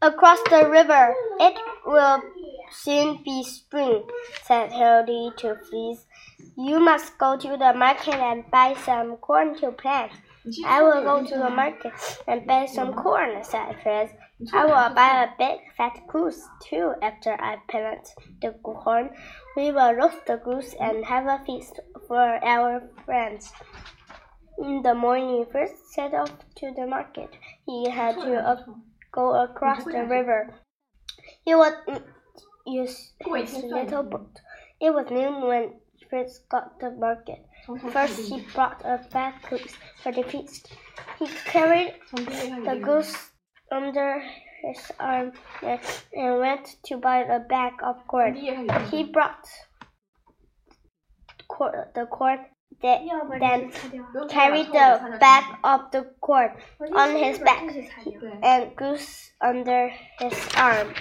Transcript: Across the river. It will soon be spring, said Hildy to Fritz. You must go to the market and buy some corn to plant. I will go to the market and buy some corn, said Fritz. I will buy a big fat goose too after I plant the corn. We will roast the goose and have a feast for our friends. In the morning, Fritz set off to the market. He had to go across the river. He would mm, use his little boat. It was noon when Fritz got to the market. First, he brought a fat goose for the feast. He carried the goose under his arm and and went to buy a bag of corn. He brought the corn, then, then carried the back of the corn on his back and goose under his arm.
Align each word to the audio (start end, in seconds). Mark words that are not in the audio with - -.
Across 0.00 0.40
the 0.50 0.68
river. 0.68 1.14
It 1.40 1.56
will 1.86 2.22
soon 2.70 3.22
be 3.24 3.42
spring, 3.44 4.04
said 4.44 4.72
Hildy 4.72 5.30
to 5.38 5.56
Fritz. 5.56 6.06
You 6.56 6.80
must 6.80 7.18
go 7.18 7.36
to 7.36 7.56
the 7.56 7.72
market 7.74 8.14
and 8.14 8.50
buy 8.50 8.74
some 8.84 9.16
corn 9.16 9.54
to 9.60 9.72
plant. 9.72 10.12
I 10.66 10.82
will 10.82 11.02
go 11.02 11.24
to 11.24 11.38
the 11.38 11.50
market 11.50 11.92
and 12.26 12.46
buy 12.46 12.66
some 12.66 12.94
corn, 12.94 13.44
said 13.44 13.76
Fritz. 13.82 14.12
I 14.52 14.64
will 14.64 14.94
buy 14.94 15.22
a 15.22 15.28
big 15.38 15.60
fat 15.76 16.00
goose 16.08 16.42
too 16.60 16.94
after 17.00 17.32
I 17.40 17.58
plant 17.68 18.08
the 18.40 18.50
corn. 18.64 19.10
We 19.56 19.70
will 19.70 19.94
roast 19.94 20.26
the 20.26 20.38
goose 20.38 20.74
and 20.80 21.04
have 21.04 21.26
a 21.26 21.44
feast 21.44 21.78
for 22.08 22.44
our 22.44 22.82
friends. 23.04 23.52
In 24.58 24.82
the 24.82 24.94
morning, 24.94 25.46
Fritz 25.50 25.94
set 25.94 26.12
off 26.12 26.32
to 26.56 26.72
the 26.74 26.86
market. 26.86 27.30
He 27.66 27.88
had 27.88 28.16
to 28.16 28.50
go 29.12 29.42
across 29.42 29.84
the 29.84 30.04
river. 30.04 30.54
He 31.44 31.54
would 31.54 31.74
mm, 31.88 32.02
use 32.66 33.12
his 33.20 33.54
little 33.64 34.02
boat. 34.02 34.40
It 34.80 34.92
was 34.92 35.10
noon 35.10 35.46
when 35.46 35.74
Fritz 36.08 36.40
got 36.50 36.80
to 36.80 36.90
the 36.90 36.96
market. 36.96 37.44
First, 37.92 38.18
he 38.28 38.44
brought 38.54 38.82
a 38.84 38.98
fat 38.98 39.40
goose 39.48 39.76
for 40.02 40.10
the 40.12 40.22
feast. 40.24 40.72
He 41.18 41.28
carried 41.44 41.94
the 42.12 42.80
goose 42.82 43.30
under 43.70 44.22
his 44.62 44.92
arm 44.98 45.32
and 45.62 45.80
and 46.12 46.38
went 46.38 46.76
to 46.86 46.96
buy 46.96 47.18
a 47.18 47.40
bag 47.40 47.74
of 47.82 48.06
corn. 48.06 48.34
He 48.90 49.04
brought 49.04 49.46
the 51.94 52.06
corn, 52.10 52.46
then, 52.80 53.08
then 53.40 53.72
carried 54.28 54.66
the 54.68 55.16
back 55.20 55.58
of 55.64 55.90
the 55.90 56.02
corn 56.20 56.52
on 56.94 57.16
his 57.16 57.38
back 57.38 57.62
and 58.42 58.74
goose 58.76 59.32
under 59.40 59.92
his 60.18 60.48
arm. 60.56 60.94